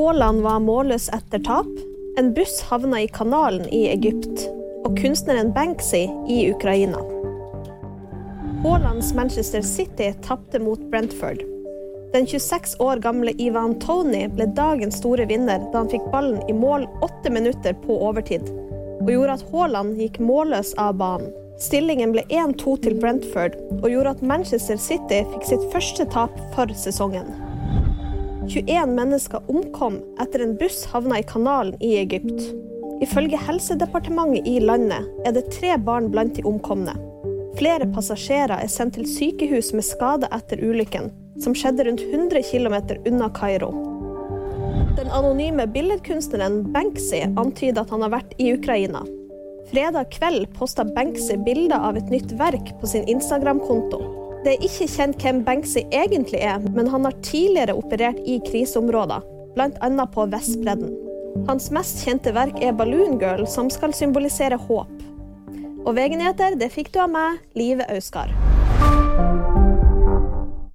[0.00, 1.68] Haaland var målløs etter tap,
[2.16, 4.46] en buss havna i kanalen i Egypt,
[4.80, 7.02] og kunstneren Banksy i Ukraina.
[8.62, 11.42] Haalands Manchester City tapte mot Brentford.
[12.14, 16.56] Den 26 år gamle Ivan Tony ble dagens store vinner da han fikk ballen i
[16.56, 18.48] mål åtte minutter på overtid,
[19.02, 21.28] og gjorde at Haaland gikk målløs av banen.
[21.60, 26.72] Stillingen ble 1-2 til Brentford og gjorde at Manchester City fikk sitt første tap for
[26.72, 27.49] sesongen.
[28.50, 32.40] 21 mennesker omkom etter en buss havna i kanalen i Egypt.
[33.00, 36.96] Ifølge Helsedepartementet i landet er det tre barn blant de omkomne.
[37.60, 42.76] Flere passasjerer er sendt til sykehus med skade etter ulykken, som skjedde rundt 100 km
[43.06, 43.70] unna Kairo.
[44.98, 49.04] Den anonyme billedkunstneren Banksy antyder at han har vært i Ukraina.
[49.70, 54.19] Fredag kveld posta Banksy bilder av et nytt verk på sin Instagram-konto.
[54.40, 59.26] Det er ikke kjent hvem Banksy egentlig er, men han har tidligere operert i kriseområder,
[59.52, 60.06] bl.a.
[60.14, 60.94] på Vestbredden.
[61.50, 64.96] Hans mest kjente verk er Balloon Girl, som skal symbolisere håp.
[65.84, 68.32] Og VG-nyheter det fikk du av meg, Live Auskar.